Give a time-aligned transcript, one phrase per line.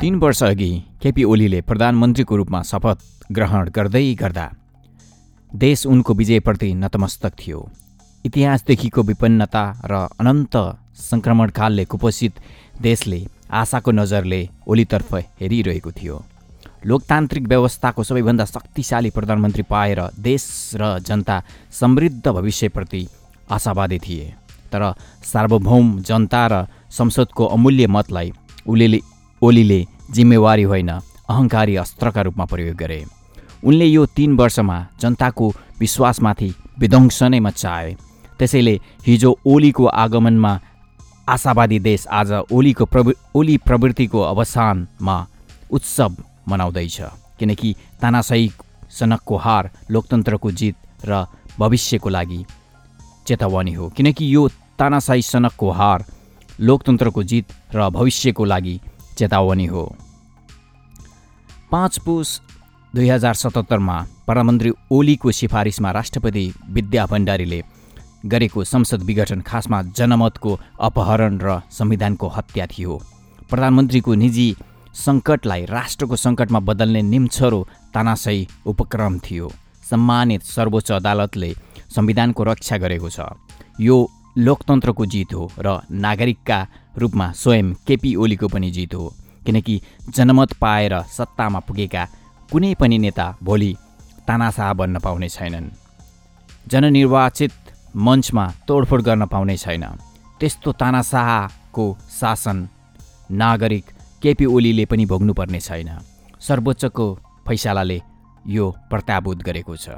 [0.00, 0.70] तीन वर्षअघि
[1.02, 2.98] केपी ओलीले प्रधानमन्त्रीको रूपमा शपथ
[3.34, 4.44] ग्रहण गर्दै गर्दा
[5.52, 7.58] देश उनको विजयप्रति नतमस्तक थियो।
[8.24, 10.54] इतिहासदेखिको विपन्नता र अनन्त
[11.10, 12.34] सङ्क्रमणकालले कुपोषित
[12.80, 13.20] देशले
[13.50, 14.40] आशाको नजरले
[14.70, 16.22] ओलीतर्फ हेरिरहेको थियो।
[16.86, 20.46] लोकतान्त्रिक व्यवस्थाको सबैभन्दा शक्तिशाली प्रधानमन्त्री पाएर देश
[20.78, 21.42] र जनता
[21.80, 23.02] समृद्ध भविष्यप्रति
[23.50, 24.34] आशावादी थिए।
[24.70, 24.92] तर
[25.26, 26.66] सार्वभौम जनता र
[26.98, 28.32] संसदको अमूल्य मतलाई
[28.66, 28.88] उले
[29.42, 33.04] ओलीले जिम्मेवारी होइन अहङ्कारी अस्त्रका रूपमा प्रयोग गरे।
[33.64, 35.46] उनले यो तिन वर्षमा जनताको
[35.80, 37.96] विश्वासमाथि विध्वंस नै मचाए
[38.38, 38.74] त्यसैले
[39.06, 40.52] हिजो ओलीको आगमनमा
[41.28, 45.16] आशावादी देश आज ओलीको प्रवि ओली प्रवृत्तिको अवसानमा
[45.70, 46.16] उत्सव
[46.48, 46.98] मनाउँदैछ।
[47.38, 48.50] किनकि तानासही
[48.90, 51.24] सनकको हार लोकतन्त्रको जित र
[51.58, 52.44] भविष्यको लागि
[53.26, 54.48] चेतावनी हो। किनकि यो
[54.78, 56.04] तानासाई सनकको हार
[56.60, 58.80] लोकतन्त्रको जित र भविष्यको लागि
[59.18, 59.84] चेतावनी हो।
[61.72, 62.40] पाँच पुस
[62.94, 67.60] दुई हजार सतहत्तरमा प्रधानमन्त्री ओलीको सिफारिसमा राष्ट्रपति विद्या भण्डारीले
[68.26, 72.94] गरेको संसद विघटन खासमा जनमतको अपहरण र संविधानको हत्या थियो।
[73.50, 74.48] प्रधानमन्त्रीको निजी
[74.96, 77.60] सङ्कटलाई राष्ट्रको सङ्कटमा बदल्ने निम्छरो
[77.94, 79.50] तानासही उपक्रम थियो।
[79.90, 81.50] सम्मानित सर्वोच्च अदालतले
[81.96, 83.20] संविधानको रक्षा गरेको छ।
[83.80, 83.96] यो
[84.38, 86.58] लोकतन्त्रको जित हो र नागरिकका
[86.98, 89.14] रूपमा स्वयं केपी ओलीको पनि जित हो।
[89.46, 89.80] किनकि
[90.14, 92.04] जनमत पाएर सत्तामा पुगेका
[92.52, 93.76] कुनै पनि नेता भोलि
[94.28, 95.70] तानासाह बन्न पाउने छैनन्।
[96.68, 97.52] जननिर्वाचित
[97.96, 99.84] मञ्चमा तोडफोड गर्न पाउने छैन।
[100.40, 101.84] त्यस्तो तानासाहको
[102.20, 102.68] शासन
[103.30, 103.84] नागरिक
[104.22, 105.90] केपी ओलीले पनि भोग्नुपर्ने छैन।
[106.40, 107.06] सर्वोच्चको
[107.48, 107.98] फैसलाले
[108.46, 109.88] यो प्रत्याभूत गरेको छ।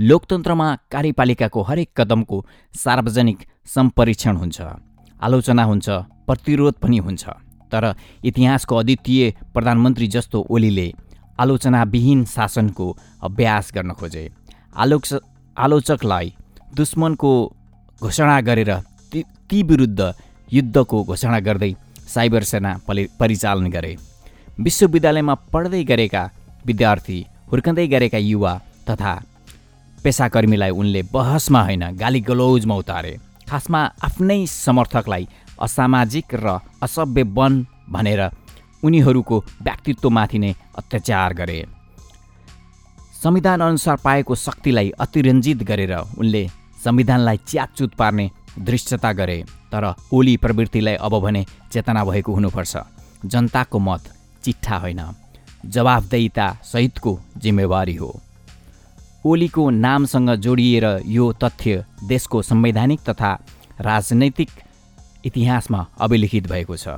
[0.00, 2.36] लोकतन्त्रमा कार्यपालिकाको हरेक कदमको
[2.74, 4.87] सार्वजनिक सम्परीक्षण हुन्छ।
[5.22, 5.88] आलोचना हुन्छ
[6.26, 7.24] प्रतिरोध पनि हुन्छ।
[7.72, 7.84] तर
[8.24, 10.88] इतिहासको अद्वितीय प्रधानमन्त्री जस्तो ओलीले
[11.38, 12.86] आलोचनाविहीन शासनको
[13.22, 14.24] अभ्यास गर्न खोजे।
[14.74, 15.14] आलोच
[15.56, 16.32] आलोचकलाई
[16.76, 17.32] दुश्मनको
[18.00, 18.72] घोषणा गरेर
[19.12, 20.00] ती ती विरुद्ध
[20.48, 21.72] युद्धको घोषणा गर्दै
[22.08, 23.94] साइबर सेना परि परिचालन गरे।
[24.60, 26.22] विश्वविद्यालयमा पढ्दै गरेका
[26.66, 27.18] विद्यार्थी
[27.50, 28.52] हुर्कँदै गरेका युवा
[28.88, 29.14] तथा
[30.04, 33.14] पेसाकर्मीलाई उनले बहसमा होइन गाली गलौजमा उतारे।
[33.48, 35.24] खासमा आफ्नै समर्थकलाई
[35.60, 36.46] असामाजिक र
[36.82, 37.54] असभ्य वन
[37.88, 38.22] भनेर
[38.84, 41.58] उनीहरूको व्यक्तित्वमाथि नै अत्याचार गरे।
[43.22, 46.42] संविधान अनुसार पाएको शक्तिलाई अतिरञ्जित गरेर उनले
[46.84, 49.38] संविधानलाई च्यातचुत पार्ने दृश्यता गरे
[49.72, 51.42] तर ओली प्रवृत्तिलाई अब भने
[51.72, 52.76] चेतना भएको हुनुपर्छ।
[53.24, 54.02] जनताको मत
[54.44, 55.00] चिट्ठा होइन।
[55.66, 58.10] जवाफदेहिता सहितको जिम्मेवारी हो।
[59.28, 63.32] ओलीको नामसँग जोडिएर यो तथ्य देशको संवैधानिक तथा
[63.80, 64.50] राजनैतिक
[65.26, 66.88] इतिहासमा अभिलिखित भएको छ।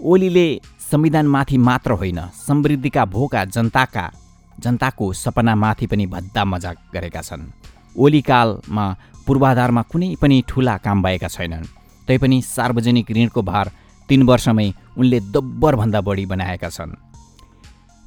[0.00, 0.46] ओलीले
[0.90, 4.10] संविधानमाथि मात्र होइन समृद्धिका भोका जनताका
[4.58, 7.50] जनताको सपनामाथि पनि भद्दा मजाक गरेका छन्।
[7.96, 8.86] ओलीकालमा
[9.26, 11.70] पूर्वाधारमा कुनै पनि ठुला काम भएका छैनन्
[12.08, 13.70] तैपनि सार्वजनिक ऋणको भार
[14.08, 14.68] तिन वर्षमै
[14.98, 16.96] उनले दोब्बरभन्दा बढी बनाएका छन्।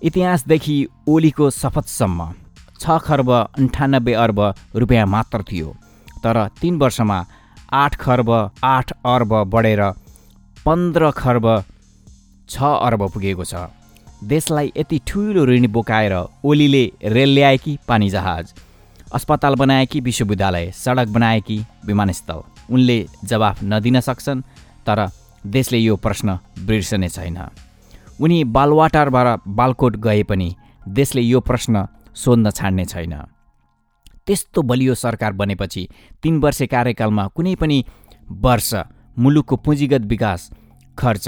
[0.03, 0.75] इतिहासदेखि
[1.07, 2.33] ओलीको शपथसम्म
[2.79, 4.39] छ खर्ब अन्ठानब्बे अर्ब
[4.75, 5.75] रुपियाँ मात्र थियो
[6.23, 7.25] तर तिन वर्षमा
[7.73, 8.29] आठ खर्ब
[8.63, 9.81] आठ अर्ब बढेर
[10.65, 11.47] पन्ध्र खर्ब
[12.49, 13.67] छ अर्ब पुगेको छ।
[14.23, 16.13] देशलाई यति ठुलो ऋण बोकाएर
[16.45, 18.53] ओलीले रेल ल्याए कि पानी जहाज
[19.13, 22.41] अस्पताल बनाए कि विश्वविद्यालय सडक बनाए कि विमानस्थल
[22.73, 24.41] उनले जवाफ नदिन सक्छन्
[24.87, 25.07] तर
[25.45, 26.37] देशले यो प्रश्न
[26.67, 27.37] बिर्सने छैन।
[28.19, 30.49] उनी बालवाटारबाट बालकोट गए पनि
[30.89, 33.13] देशले यो प्रश्न सोध्न छाड्ने छैन।
[34.27, 35.87] त्यस्तो बलियो सरकार बनेपछि
[36.23, 37.83] तिन वर्ष कार्यकालमा कुनै पनि
[38.43, 38.73] वर्ष
[39.17, 40.49] मुलुकको पुँजीगत विकास
[40.97, 41.27] खर्च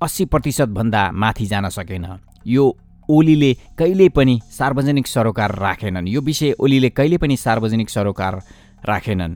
[0.00, 2.06] अस्सी प्रतिशतभन्दा माथि जान सकेन।
[2.46, 2.64] यो
[3.08, 8.40] ओलीले कहिले पनि सार्वजनिक सरोकार राखेनन्। यो विषय ओलीले कहिले पनि सार्वजनिक सरोकार
[8.88, 9.34] राखेनन्।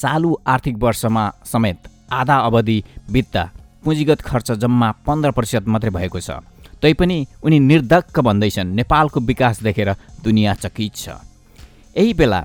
[0.00, 2.82] चालु आर्थिक वर्षमा समेत आधा अवधि
[3.12, 3.44] बित्दा
[3.84, 6.30] पुँजीगत खर्च जम्मा पन्ध्र प्रतिशत मात्रै भएको छ।
[6.82, 9.92] तैपनि उनी निर्धक्क भन्दैछन् नेपालको विकास देखेर
[10.24, 11.08] दुनियाँ चकित छ।
[11.96, 12.40] यही बेला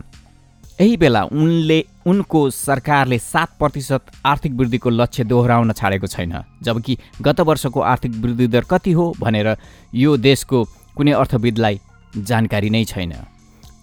[0.80, 6.34] यही बेला उनले उनको सरकारले सात प्रतिशत आर्थिक वृद्धिको लक्ष्य दोहोऱ्याउन छाडेको छैन
[6.64, 9.56] जबकि गत वर्षको आर्थिक वृद्धि दर कति हो भनेर
[9.96, 10.64] यो देशको
[10.98, 11.80] कुनै अर्थविदलाई
[12.18, 13.14] जानकारी नै छैन।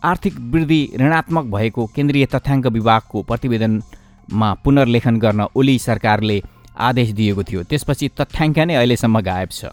[0.04, 6.42] आर्थिक वृद्धि ऋणात्मक भएको केन्द्रीय तथ्याङ्क विभागको प्रतिवेदनमा पुनर्लेखन गर्न ओली सरकारले
[6.76, 9.64] आदेश दिएको थियो। त्यसपछि तथ्याङ्क नै अहिलेसम्म गायब छ।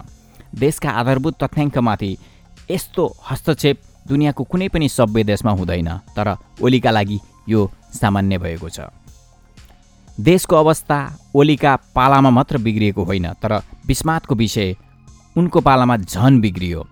[0.55, 2.11] देशका आधारभूत तथ्याङ्कमाथि
[2.71, 7.19] यस्तो हस्तक्षेप दुनियाँको कुनै पनि सभ्य देशमा हुँदैन तर ओलीका लागि
[7.49, 8.79] यो सामान्य भएको छ।
[10.19, 10.99] देशको अवस्था
[11.35, 14.75] ओलीका पालामा मात्र बिग्रिएको होइन तर विस्मातको विषय
[15.35, 16.87] उनको पालामा झन बिग्रियो।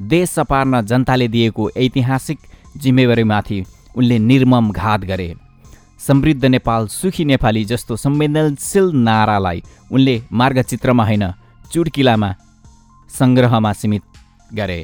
[0.00, 2.38] देश सपार्न जनताले दिएको ऐतिहासिक
[2.76, 3.64] जिम्मेवारीमाथि
[3.96, 5.34] उनले निर्मम घात गरे।
[6.00, 9.62] समृद्ध नेपाल सुखी नेपाली जस्तो संवेदनशील नारालाई
[9.92, 11.24] उनले मार्गचित्रमा होइन
[11.72, 12.30] चुड्किलामा
[13.10, 14.02] सङ्ग्रहमा सीमित
[14.54, 14.80] गरे।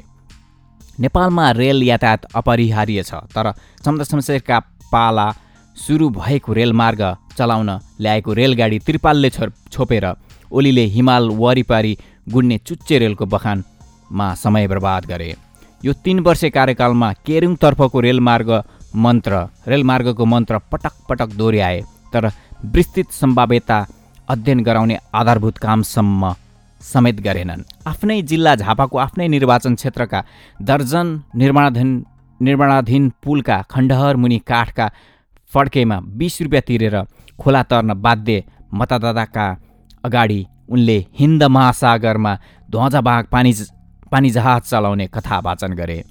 [1.00, 3.50] नेपालमा रेल यातायात अपरिहार्य छ तर
[3.85, 4.59] चन्द्र शमशेरका
[4.93, 5.29] पाला
[5.76, 7.03] सुरु भएको रेलमार्ग
[7.38, 7.70] चलाउन
[8.00, 10.06] ल्याएको रेलगाडी त्रिपालले छो छोपेर
[10.53, 15.35] ओलीले हिमाल वरिपरि गुड्ने चुच्चे रेलको बखानमा समय बर्बाद गरे।
[15.82, 18.50] यो तिन वर्षे कार्यकालमा केरुङतर्फको रेलमार्ग
[18.94, 19.34] मन्त्र
[19.68, 21.80] रेलमार्गको मन्त्र पटक पटक दोहोऱ्याए
[22.14, 22.28] तर
[22.74, 23.78] विस्तृत सम्भाव्यता
[24.28, 26.32] अध्ययन गराउने आधारभूत कामसम्म
[26.80, 30.20] समेत गरेनन्। आफ्नै जिल्ला झापाको आफ्नै निर्वाचन क्षेत्रका
[30.60, 31.90] दर्जन निर्माणाधीन
[32.40, 34.88] निर्माणाधीन पुलका खण्डहर मुनि काठका
[35.52, 36.96] फड्केमा बिस रुपियाँ तिरेर
[37.38, 38.42] खोला तर्न बाध्य
[38.74, 39.46] मतदाताका
[40.04, 42.34] अगाडि उनले हिन्द महासागरमा
[42.68, 43.52] ध्वजाबाग पानी
[44.12, 46.02] पानी जहाज चलाउने कथा वाचन गरे।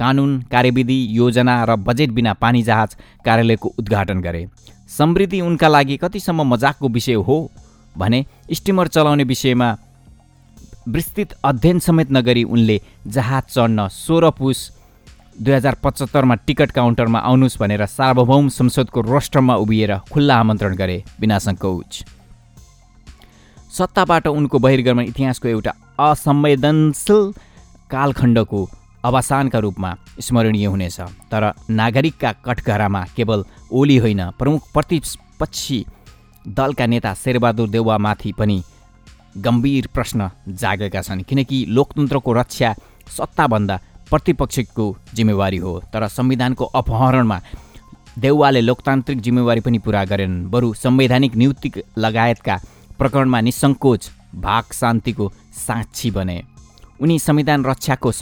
[0.00, 4.46] कानुन कार्यविधि योजना र बजेट बिना पानी जहाज कार्यालयको उद्घाटन गरे।
[4.88, 7.36] समृद्धि उनका लागि कतिसम्म मजाकको विषय हो
[7.96, 9.76] भने स्टिमर चलाउने विषयमा
[10.88, 14.70] विस्तृत अध्ययन समेत नगरी उनले जहाज चढ्न सोह्र पुस
[15.40, 21.38] दुई हजार पचहत्तरमा टिकट काउन्टरमा आउनुहोस् भनेर सार्वभौम संसदको रोस्टरमा उभिएर खुल्ला आमन्त्रण गरे बिना
[21.46, 22.02] सङ्कोच
[23.70, 25.72] सत्ताबाट उनको बहिर्गमन इतिहासको एउटा
[26.08, 27.30] असंवेदनशील
[27.90, 28.60] कालखण्डको
[29.04, 31.00] अवसानका रूपमा स्मरणीय हुनेछ।
[31.30, 35.84] तर नागरिकका कठघरामा केवल ओली होइन प्रमुख प्रतिपक्षी
[36.48, 38.62] दलका नेता शेरबहादुर देउवामाथि पनि
[39.36, 42.74] गम्भीर प्रश्न जागेका छन्। किनकि लोकतन्त्रको रक्षा
[43.08, 43.76] सत्ताभन्दा
[44.10, 47.40] प्रतिपक्षको जिम्मेवारी हो। तर संविधानको अपहरणमा
[48.18, 52.56] देउवाले लोकतान्त्रिक जिम्मेवारी पनि पुरा गरेनन्। बरु संवैधानिक नियुक्ति लगायतका
[52.98, 56.42] प्रकरणमा निसङ्कोच भाग शान्तिको साक्षी बने।
[57.00, 58.12] उनी संविधान रक्षाको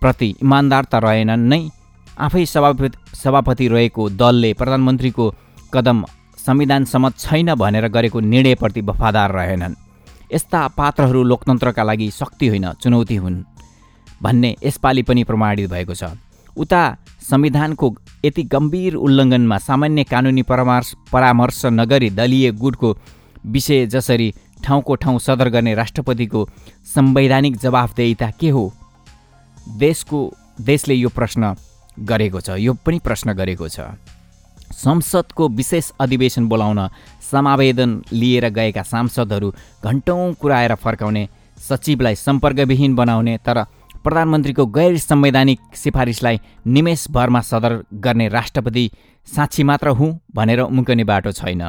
[0.00, 1.68] शपथप्रति इमान्दार त रहेनन्। नै
[2.18, 5.34] आफै सभापति सभापति रहेको दलले प्रधानमन्त्रीको
[5.74, 6.04] कदम
[6.38, 9.74] संविधान सम्मत छैन भनेर गरेको निर्णयप्रति वफादार रहेनन्।
[10.32, 13.44] यस्ता पात्रहरू लोकतन्त्रका लागि शक्ति होइन चुनौती हुन्
[14.22, 16.16] भन्ने यसपालि पनि प्रमाणित भएको छ।
[16.56, 16.82] उता
[17.20, 17.94] संविधानको
[18.24, 22.96] यति गम्भीर उल्लङ्घनमा सामान्य कानुनी परामर्श परामर्श नगरी दलीय गुटको
[23.46, 24.32] विषय जसरी
[24.64, 26.48] ठाउँको ठाउँ सदर गर्ने राष्ट्रपतिको
[26.86, 28.64] संवैधानिक जवाफदेहिता के हो?
[29.68, 30.18] देशको
[30.60, 31.54] देशले यो प्रश्न
[31.98, 33.80] गरेको छ यो पनि प्रश्न गरेको छ।
[34.72, 36.88] संसदको विशेष अधिवेशन बोलाउन
[37.30, 39.52] समावेदन लिएर गएका सांसदहरू
[39.84, 41.28] घन्टौँ कुराएर फर्काउने
[41.58, 43.64] सचिवलाई सम्पर्कविहीन बनाउने तर
[44.04, 48.90] प्रधानमन्त्रीको गैर संवैधानिक सिफारिसलाई निमेषभरमा सदर गर्ने राष्ट्रपति
[49.28, 51.62] साक्षी मात्र हुँ भनेर उम्कने बाटो छैन।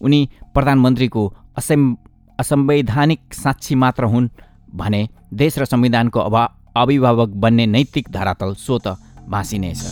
[0.00, 1.94] उनी प्रधानमन्त्रीको असं
[2.38, 4.28] असंवैधानिक साक्षी मात्र हुन्
[4.74, 6.44] भने देश र संविधानको अभा
[6.76, 8.88] अभिभावक बन्ने नैतिक धरातल स्वत
[9.28, 9.82] भाँसिनेछ